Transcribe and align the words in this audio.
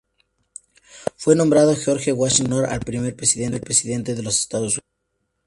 Fue 1.15 1.35
nombrado 1.35 1.75
George 1.75 2.11
Washington, 2.11 2.53
en 2.53 2.57
honor 2.61 2.69
al 2.73 2.79
primer 2.79 3.15
presidente 3.15 4.15
de 4.15 4.23
los 4.23 4.39
Estados 4.39 4.71
Unidos. 4.79 4.85